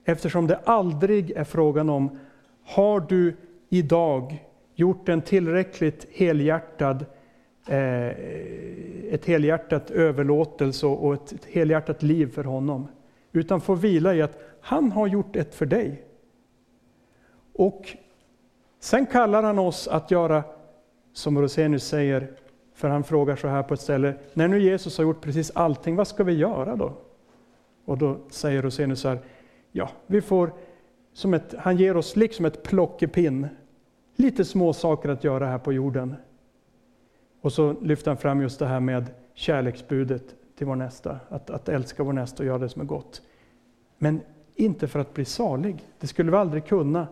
Eftersom 0.04 0.46
det 0.46 0.60
aldrig 0.64 1.30
är 1.30 1.44
frågan 1.44 1.90
om, 1.90 2.18
har 2.64 3.00
du 3.00 3.36
idag 3.72 4.44
gjort 4.74 5.08
en 5.08 5.22
tillräckligt 5.22 6.06
helhjärtad, 6.12 7.06
eh, 7.66 8.06
ett 9.14 9.24
helhjärtat 9.24 9.90
överlåtelse 9.90 10.86
och 10.86 11.14
ett 11.14 11.44
helhjärtat 11.44 12.02
liv 12.02 12.26
för 12.26 12.44
honom. 12.44 12.88
Utan 13.32 13.60
få 13.60 13.74
vila 13.74 14.14
i 14.14 14.22
att 14.22 14.38
han 14.60 14.92
har 14.92 15.06
gjort 15.06 15.36
ett 15.36 15.54
för 15.54 15.66
dig. 15.66 16.02
Och 17.52 17.96
sen 18.80 19.06
kallar 19.06 19.42
han 19.42 19.58
oss 19.58 19.88
att 19.88 20.10
göra 20.10 20.42
som 21.12 21.40
Rosenius 21.40 21.84
säger, 21.84 22.30
för 22.74 22.88
han 22.88 23.04
frågar 23.04 23.36
så 23.36 23.48
här 23.48 23.62
på 23.62 23.74
ett 23.74 23.80
ställe, 23.80 24.14
när 24.34 24.48
nu 24.48 24.62
Jesus 24.62 24.98
har 24.98 25.04
gjort 25.04 25.20
precis 25.20 25.50
allting, 25.54 25.96
vad 25.96 26.08
ska 26.08 26.24
vi 26.24 26.32
göra 26.32 26.76
då? 26.76 26.92
Och 27.84 27.98
då 27.98 28.16
säger 28.30 28.62
Rosenius 28.62 29.00
så 29.00 29.08
här, 29.08 29.18
ja, 29.72 29.90
vi 30.06 30.20
får, 30.20 30.52
som 31.12 31.34
ett, 31.34 31.54
han 31.58 31.76
ger 31.76 31.96
oss 31.96 32.16
liksom 32.16 32.44
ett 32.44 32.62
plockepinn, 32.62 33.48
lite 34.16 34.44
små 34.44 34.72
saker 34.72 35.08
att 35.08 35.24
göra 35.24 35.46
här 35.46 35.58
på 35.58 35.72
jorden. 35.72 36.14
Och 37.40 37.52
så 37.52 37.76
lyfter 37.80 38.10
han 38.10 38.18
fram 38.18 38.42
just 38.42 38.58
det 38.58 38.66
här 38.66 38.80
med 38.80 39.10
kärleksbudet 39.34 40.24
till 40.56 40.66
vår 40.66 40.76
nästa, 40.76 41.18
att, 41.28 41.50
att 41.50 41.68
älska 41.68 42.02
vår 42.02 42.12
nästa 42.12 42.42
och 42.42 42.46
göra 42.46 42.58
det 42.58 42.68
som 42.68 42.82
är 42.82 42.86
gott. 42.86 43.22
Men 43.98 44.20
inte 44.54 44.88
för 44.88 45.00
att 45.00 45.14
bli 45.14 45.24
salig, 45.24 45.88
det 46.00 46.06
skulle 46.06 46.30
vi 46.30 46.36
aldrig 46.36 46.66
kunna. 46.66 47.06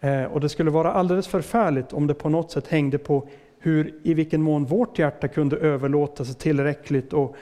Eh, 0.00 0.24
och 0.24 0.40
det 0.40 0.48
skulle 0.48 0.70
vara 0.70 0.92
alldeles 0.92 1.26
förfärligt 1.26 1.92
om 1.92 2.06
det 2.06 2.14
på 2.14 2.28
något 2.28 2.50
sätt 2.50 2.68
hängde 2.68 2.98
på 2.98 3.28
hur, 3.58 4.00
i 4.02 4.14
vilken 4.14 4.42
mån 4.42 4.64
vårt 4.64 4.98
hjärta 4.98 5.28
kunde 5.28 5.56
överlåta 5.56 6.24
sig 6.24 6.34
tillräckligt 6.34 7.12
och, 7.12 7.36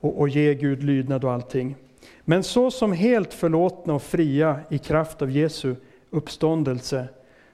och, 0.00 0.20
och 0.20 0.28
ge 0.28 0.54
Gud 0.54 0.82
lydnad 0.82 1.24
och 1.24 1.32
allting. 1.32 1.76
Men 2.24 2.42
så 2.42 2.70
som 2.70 2.92
helt 2.92 3.34
förlåtna 3.34 3.94
och 3.94 4.02
fria 4.02 4.60
i 4.68 4.78
kraft 4.78 5.22
av 5.22 5.30
Jesu 5.30 5.74
uppståndelse, 6.10 7.08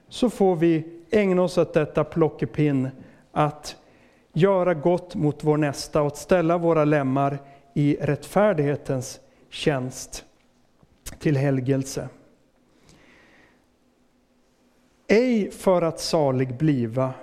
så 0.09 0.29
får 0.29 0.55
vi 0.55 0.96
ägna 1.11 1.41
oss 1.41 1.57
åt 1.57 1.73
detta 1.73 2.03
plockepinn, 2.03 2.89
att 3.31 3.75
göra 4.33 4.73
gott 4.73 5.15
mot 5.15 5.43
vår 5.43 5.57
nästa 5.57 6.01
och 6.01 6.07
att 6.07 6.17
ställa 6.17 6.57
våra 6.57 6.85
lemmar 6.85 7.39
i 7.73 7.97
rättfärdighetens 8.01 9.19
tjänst 9.49 10.25
till 11.19 11.37
helgelse. 11.37 12.09
Ej 15.07 15.51
för 15.51 15.81
att 15.81 15.99
salig 15.99 16.57
bliva, 16.57 17.13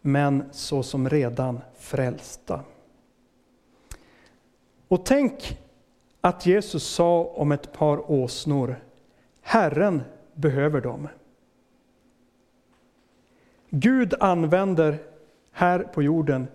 men 0.00 0.44
såsom 0.52 1.10
redan 1.10 1.60
frälsta. 1.78 2.60
Och 4.88 5.06
tänk 5.06 5.58
att 6.20 6.46
Jesus 6.46 6.84
sa 6.84 7.24
om 7.24 7.52
ett 7.52 7.72
par 7.72 8.10
åsnor, 8.10 8.76
Herren 9.42 10.02
behöver 10.34 10.80
dem. 10.80 11.08
Gud 13.76 14.14
använder 14.20 14.98
här 15.52 15.78
på 15.78 16.02
jorden 16.02 16.46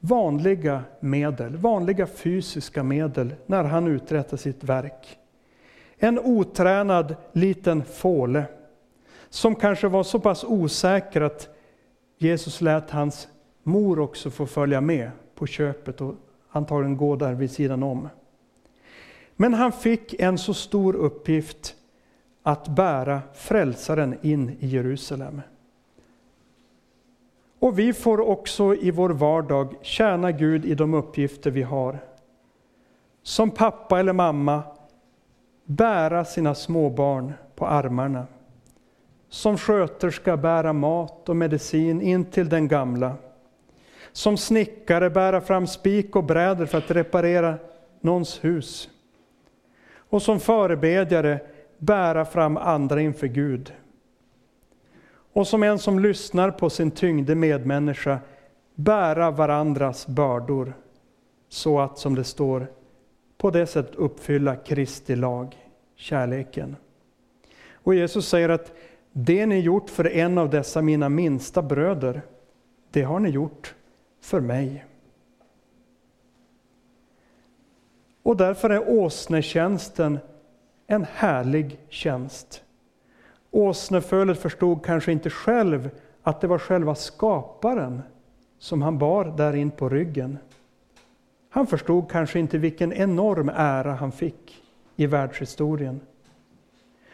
vanliga 0.00 0.84
medel, 1.00 1.56
vanliga 1.56 2.06
fysiska 2.06 2.82
medel 2.82 3.34
när 3.46 3.64
han 3.64 3.86
uträttar 3.86 4.36
sitt 4.36 4.64
verk. 4.64 5.18
En 5.96 6.18
otränad 6.18 7.16
liten 7.32 7.84
fåle 7.84 8.44
som 9.28 9.54
kanske 9.54 9.88
var 9.88 10.02
så 10.02 10.20
pass 10.20 10.44
osäker 10.44 11.20
att 11.20 11.48
Jesus 12.18 12.60
lät 12.60 12.90
hans 12.90 13.28
mor 13.62 13.98
också 13.98 14.30
få 14.30 14.46
följa 14.46 14.80
med 14.80 15.10
på 15.34 15.46
köpet 15.46 16.00
och 16.00 16.14
antagligen 16.50 16.96
gå 16.96 17.16
där 17.16 17.34
vid 17.34 17.50
sidan 17.50 17.82
om. 17.82 18.08
Men 19.36 19.54
han 19.54 19.72
fick 19.72 20.20
en 20.20 20.38
så 20.38 20.54
stor 20.54 20.96
uppgift 20.96 21.74
att 22.42 22.68
bära 22.68 23.20
frälsaren 23.34 24.18
in 24.22 24.56
i 24.60 24.66
Jerusalem. 24.66 25.40
Och 27.58 27.78
vi 27.78 27.92
får 27.92 28.20
också 28.20 28.74
i 28.74 28.90
vår 28.90 29.10
vardag 29.10 29.74
tjäna 29.82 30.32
Gud 30.32 30.64
i 30.64 30.74
de 30.74 30.94
uppgifter 30.94 31.50
vi 31.50 31.62
har. 31.62 31.98
Som 33.22 33.50
pappa 33.50 34.00
eller 34.00 34.12
mamma 34.12 34.62
bära 35.64 36.24
sina 36.24 36.54
småbarn 36.54 37.32
på 37.54 37.66
armarna 37.66 38.26
som 39.28 39.58
sköterska 39.58 40.36
bära 40.36 40.72
mat 40.72 41.28
och 41.28 41.36
medicin 41.36 42.02
in 42.02 42.24
till 42.24 42.48
den 42.48 42.68
gamla. 42.68 43.14
Som 44.12 44.36
snickare 44.36 45.10
bära 45.10 45.40
fram 45.40 45.66
spik 45.66 46.16
och 46.16 46.24
brädor 46.24 46.66
för 46.66 46.78
att 46.78 46.90
reparera 46.90 47.54
någons 48.00 48.44
hus. 48.44 48.88
Och 50.10 50.22
som 50.22 50.40
förebedjare 50.40 51.40
bära 51.78 52.24
fram 52.24 52.56
andra 52.56 53.00
inför 53.00 53.26
Gud. 53.26 53.72
Och 55.38 55.46
som 55.46 55.62
en 55.62 55.78
som 55.78 55.98
lyssnar 55.98 56.50
på 56.50 56.70
sin 56.70 56.90
tyngde 56.90 57.34
medmänniska 57.34 58.18
bära 58.74 59.30
varandras 59.30 60.06
bördor 60.06 60.72
så 61.48 61.80
att, 61.80 61.98
som 61.98 62.14
det 62.14 62.24
står, 62.24 62.66
på 63.36 63.50
det 63.50 63.66
sättet 63.66 63.94
uppfylla 63.94 64.56
Kristi 64.56 65.16
lag, 65.16 65.56
kärleken. 65.96 66.76
Och 67.72 67.94
Jesus 67.94 68.28
säger 68.28 68.48
att 68.48 68.72
det 69.12 69.46
ni 69.46 69.60
gjort 69.60 69.90
för 69.90 70.06
en 70.06 70.38
av 70.38 70.50
dessa 70.50 70.82
mina 70.82 71.08
minsta 71.08 71.62
bröder, 71.62 72.22
det 72.90 73.02
har 73.02 73.20
ni 73.20 73.28
gjort 73.28 73.74
för 74.20 74.40
mig. 74.40 74.84
Och 78.22 78.36
därför 78.36 78.70
är 78.70 78.90
åsnetjänsten 78.90 80.18
en 80.86 81.06
härlig 81.12 81.78
tjänst. 81.88 82.64
Åsnefölet 83.50 84.38
förstod 84.38 84.84
kanske 84.84 85.12
inte 85.12 85.30
själv 85.30 85.90
att 86.22 86.40
det 86.40 86.46
var 86.46 86.58
själva 86.58 86.94
skaparen 86.94 88.02
som 88.58 88.82
han 88.82 88.98
bar 88.98 89.24
där 89.24 89.56
in 89.56 89.70
på 89.70 89.88
ryggen. 89.88 90.38
Han 91.50 91.66
förstod 91.66 92.10
kanske 92.10 92.38
inte 92.38 92.58
vilken 92.58 92.92
enorm 92.92 93.50
ära 93.54 93.94
han 93.94 94.12
fick 94.12 94.62
i 94.96 95.06
världshistorien. 95.06 96.00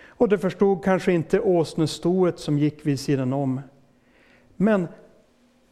Och 0.07 0.29
det 0.29 0.39
förstod 0.39 0.85
kanske 0.85 1.13
inte 1.13 1.41
åsnestoet 1.41 2.39
som 2.39 2.59
gick 2.59 2.87
vid 2.87 3.01
sidan 3.01 3.33
om. 3.33 3.61
Men 4.57 4.89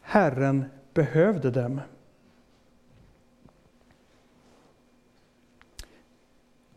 Herren 0.01 0.65
behövde 0.93 1.51
dem. 1.51 1.81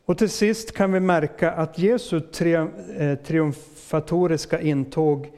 Och 0.07 0.19
till 0.19 0.31
sist 0.31 0.73
kan 0.73 0.93
vi 0.93 1.01
märka 1.01 1.53
att 1.53 1.79
Jesu 1.79 2.17
eh, 2.17 3.15
triumfatoriska 3.19 4.61
intåg, 4.61 5.33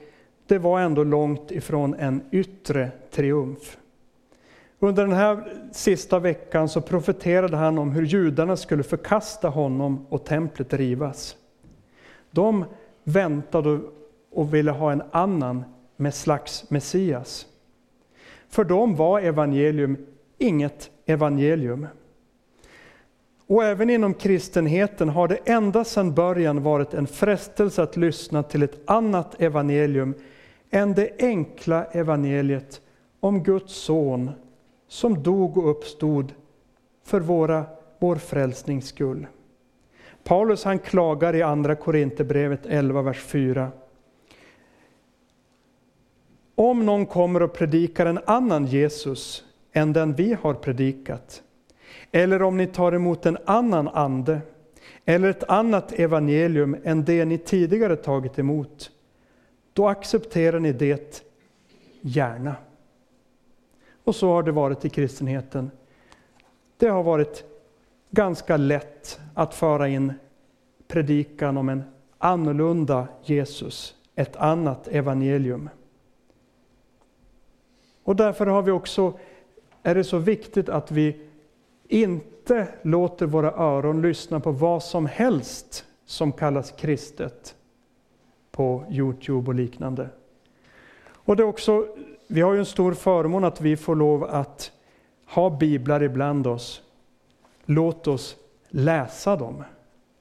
det 0.46 0.58
var 0.58 0.80
ändå 0.80 1.04
långt 1.04 1.50
ifrån 1.50 1.94
en 1.94 2.22
yttre 2.30 2.90
triumf. 3.10 3.76
Under 4.78 5.06
den 5.06 5.16
här 5.16 5.44
sista 5.72 6.18
veckan 6.18 6.68
så 6.68 6.80
profeterade 6.80 7.56
han 7.56 7.78
om 7.78 7.92
hur 7.92 8.02
judarna 8.02 8.56
skulle 8.56 8.82
förkasta 8.82 9.48
honom 9.48 10.06
och 10.08 10.24
templet 10.24 10.72
rivas. 10.72 11.36
De 12.30 12.64
väntade 13.04 13.80
och 14.30 14.54
ville 14.54 14.70
ha 14.70 14.92
en 14.92 15.02
annan 15.10 15.64
med 15.96 16.14
slags 16.14 16.70
Messias. 16.70 17.46
För 18.48 18.64
dem 18.64 18.96
var 18.96 19.20
evangelium 19.20 19.96
inget 20.38 20.90
evangelium. 21.06 21.86
Och 23.48 23.64
även 23.64 23.90
inom 23.90 24.14
kristenheten 24.14 25.08
har 25.08 25.28
det 25.28 25.38
ända 25.44 25.84
sedan 25.84 26.14
början 26.14 26.62
varit 26.62 26.94
en 26.94 27.06
frestelse 27.06 27.82
att 27.82 27.96
lyssna 27.96 28.42
till 28.42 28.62
ett 28.62 28.90
annat 28.90 29.40
evangelium 29.40 30.14
än 30.70 30.94
det 30.94 31.10
enkla 31.18 31.84
evangeliet 31.84 32.80
om 33.20 33.42
Guds 33.42 33.74
son 33.74 34.30
som 34.88 35.22
dog 35.22 35.58
och 35.58 35.70
uppstod 35.70 36.32
för 37.04 37.20
våra, 37.20 37.64
vår 37.98 38.16
frälsnings 38.16 38.88
skull. 38.88 39.26
Paulus 40.24 40.64
han 40.64 40.78
klagar 40.78 41.34
i 41.34 41.42
andra 41.42 41.74
Korinthierbrevet 41.74 42.66
11, 42.66 43.02
vers 43.02 43.20
4. 43.22 43.70
Om 46.54 46.86
någon 46.86 47.06
kommer 47.06 47.42
och 47.42 47.52
predikar 47.52 48.06
en 48.06 48.20
annan 48.26 48.66
Jesus 48.66 49.44
än 49.72 49.92
den 49.92 50.14
vi 50.14 50.36
har 50.42 50.54
predikat, 50.54 51.42
eller 52.12 52.42
om 52.42 52.56
ni 52.56 52.66
tar 52.66 52.92
emot 52.92 53.26
en 53.26 53.38
annan 53.44 53.88
ande, 53.88 54.40
eller 55.04 55.28
ett 55.28 55.44
annat 55.44 55.92
evangelium 55.92 56.76
än 56.84 57.04
det 57.04 57.24
ni 57.24 57.38
tidigare 57.38 57.96
tagit 57.96 58.38
emot, 58.38 58.90
då 59.72 59.88
accepterar 59.88 60.60
ni 60.60 60.72
det 60.72 61.24
gärna. 62.00 62.56
Och 64.04 64.14
så 64.14 64.32
har 64.32 64.42
det 64.42 64.52
varit 64.52 64.84
i 64.84 64.88
kristenheten. 64.88 65.70
Det 66.76 66.88
har 66.88 67.02
varit 67.02 67.44
ganska 68.10 68.56
lätt 68.56 69.20
att 69.34 69.54
föra 69.54 69.88
in 69.88 70.12
predikan 70.88 71.56
om 71.56 71.68
en 71.68 71.82
annorlunda 72.18 73.08
Jesus, 73.24 73.94
ett 74.14 74.36
annat 74.36 74.88
evangelium. 74.88 75.70
Och 78.02 78.16
därför 78.16 78.46
har 78.46 78.62
vi 78.62 78.70
också, 78.70 79.18
är 79.82 79.94
det 79.94 80.04
så 80.04 80.18
viktigt 80.18 80.68
att 80.68 80.90
vi 80.90 81.27
inte 81.88 82.68
låter 82.82 83.26
våra 83.26 83.52
öron 83.52 84.02
lyssna 84.02 84.40
på 84.40 84.50
vad 84.50 84.82
som 84.82 85.06
helst 85.06 85.84
som 86.06 86.32
kallas 86.32 86.70
kristet 86.70 87.54
på 88.50 88.84
Youtube 88.90 89.48
och 89.48 89.54
liknande. 89.54 90.08
Och 91.10 91.36
det 91.36 91.42
är 91.42 91.46
också, 91.46 91.86
vi 92.26 92.40
har 92.40 92.52
ju 92.52 92.58
en 92.58 92.66
stor 92.66 92.92
förmån 92.92 93.44
att 93.44 93.60
vi 93.60 93.76
får 93.76 93.94
lov 93.94 94.24
att 94.24 94.72
ha 95.26 95.50
biblar 95.50 96.02
ibland 96.02 96.46
oss. 96.46 96.82
Låt 97.64 98.06
oss 98.06 98.36
läsa 98.68 99.36
dem. 99.36 99.64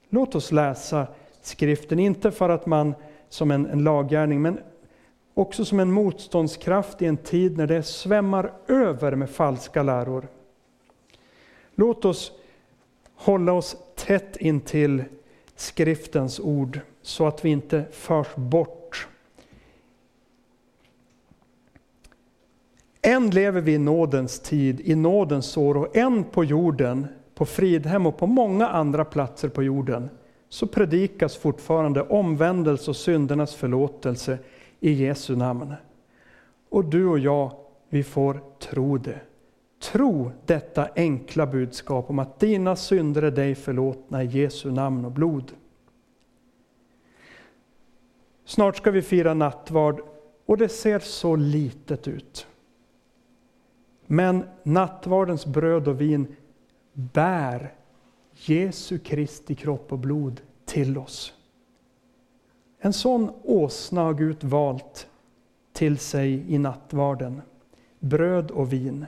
Låt 0.10 0.36
oss 0.36 0.52
läsa 0.52 1.08
skriften, 1.42 2.00
inte 2.00 2.32
för 2.32 2.50
att 2.50 2.66
man 2.66 2.96
som 3.30 3.52
en, 3.52 3.66
en 3.66 3.84
laggärning, 3.84 4.42
men 4.42 4.60
också 5.34 5.66
som 5.66 5.80
en 5.80 5.92
motståndskraft 5.92 7.02
i 7.02 7.06
en 7.06 7.18
tid 7.18 7.58
när 7.58 7.68
det 7.68 7.84
svämmar 7.84 8.54
över 8.68 9.16
med 9.16 9.30
falska 9.30 9.84
läror. 9.84 10.28
Låt 11.80 12.06
oss 12.06 12.32
hålla 13.16 13.54
oss 13.54 13.78
tätt 13.96 14.38
intill 14.38 15.04
skriftens 15.56 16.40
ord 16.40 16.80
så 17.02 17.28
att 17.28 17.46
vi 17.46 17.50
inte 17.50 17.86
förs 17.92 18.36
bort. 18.36 19.08
Än 23.02 23.30
lever 23.30 23.62
vi 23.62 23.74
i 23.74 23.78
nådens 23.78 24.40
tid, 24.40 24.82
i 24.82 24.96
nådens 24.96 25.58
år 25.58 25.78
och 25.78 25.98
än 25.98 26.24
på 26.24 26.44
jorden, 26.44 27.08
på 27.36 27.46
Fridhem 27.46 28.06
och 28.06 28.18
på 28.18 28.28
många 28.28 28.68
andra 28.68 29.06
platser 29.06 29.50
på 29.50 29.64
jorden, 29.64 30.10
så 30.50 30.68
predikas 30.68 31.38
fortfarande 31.38 32.02
omvändelse 32.02 32.90
och 32.90 32.96
syndernas 32.96 33.56
förlåtelse 33.56 34.38
i 34.80 34.92
Jesu 34.92 35.36
namn. 35.36 35.74
Och 36.70 36.86
du 36.86 37.06
och 37.06 37.20
jag, 37.20 37.52
vi 37.90 38.04
får 38.04 38.42
tro 38.60 38.98
det. 38.98 39.20
Tro 39.80 40.32
detta 40.46 40.90
enkla 40.96 41.48
budskap 41.48 42.10
om 42.10 42.20
att 42.20 42.40
dina 42.40 42.76
synder 42.76 43.22
är 43.22 43.32
dig 43.32 43.56
förlåtna 43.56 44.24
i 44.24 44.28
Jesu 44.28 44.72
namn 44.72 45.06
och 45.06 45.12
blod. 45.12 45.52
Snart 48.46 48.78
ska 48.78 48.92
vi 48.92 49.02
fira 49.02 49.34
nattvard 49.34 50.02
och 50.46 50.58
det 50.58 50.70
ser 50.70 51.00
så 51.00 51.36
litet 51.36 52.08
ut. 52.08 52.48
Men 54.06 54.44
nattvardens 54.64 55.46
bröd 55.46 55.88
och 55.88 56.02
vin 56.02 56.36
bär 56.94 57.74
Jesu 58.34 59.00
Kristi 59.00 59.56
kropp 59.56 59.92
och 59.92 60.00
blod 60.00 60.42
till 60.66 60.98
oss. 60.98 61.34
En 62.80 62.94
sån 62.94 63.32
åsna 63.44 64.02
har 64.02 64.14
Gud 64.14 64.44
valt 64.44 65.08
till 65.74 65.98
sig 65.98 66.54
i 66.54 66.58
nattvarden, 66.58 67.42
bröd 68.00 68.52
och 68.52 68.74
vin. 68.74 69.06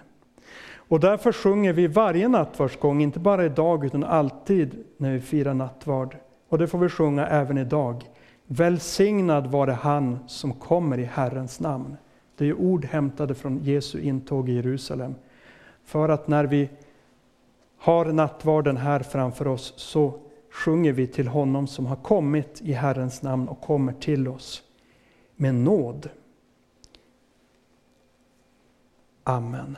Och 0.89 0.99
därför 0.99 1.31
sjunger 1.31 1.73
vi 1.73 1.87
varje 1.87 2.27
nattvardsgång, 2.27 3.01
inte 3.01 3.19
bara 3.19 3.45
idag 3.45 3.85
utan 3.85 4.03
alltid 4.03 4.83
när 4.97 5.13
vi 5.13 5.21
firar 5.21 5.53
nattvard. 5.53 6.17
Och 6.49 6.57
det 6.57 6.67
får 6.67 6.77
vi 6.79 6.89
sjunga 6.89 7.27
även 7.27 7.57
idag. 7.57 8.03
Välsignad 8.45 9.47
vare 9.47 9.71
han 9.71 10.19
som 10.27 10.53
kommer 10.53 10.97
i 10.97 11.03
Herrens 11.03 11.59
namn. 11.59 11.97
Det 12.37 12.45
är 12.45 12.53
ord 12.53 12.85
hämtade 12.85 13.35
från 13.35 13.57
Jesu 13.57 14.01
intåg 14.01 14.49
i 14.49 14.53
Jerusalem. 14.53 15.15
För 15.83 16.09
att 16.09 16.27
när 16.27 16.45
vi 16.45 16.69
har 17.77 18.05
nattvarden 18.05 18.77
här 18.77 18.99
framför 18.99 19.47
oss 19.47 19.73
så 19.77 20.19
sjunger 20.51 20.93
vi 20.93 21.07
till 21.07 21.27
honom 21.27 21.67
som 21.67 21.85
har 21.85 21.95
kommit 21.95 22.61
i 22.61 22.73
Herrens 22.73 23.21
namn 23.21 23.47
och 23.47 23.61
kommer 23.61 23.93
till 23.93 24.27
oss 24.27 24.63
med 25.35 25.55
nåd. 25.55 26.09
Amen. 29.23 29.77